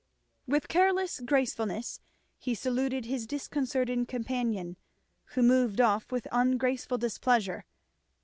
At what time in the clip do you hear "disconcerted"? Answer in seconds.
3.27-4.07